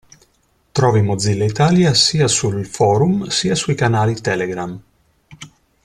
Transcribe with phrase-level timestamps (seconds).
[0.71, 4.83] Trovi Mozilla Italia sia sul forum sia sui canali Telegram.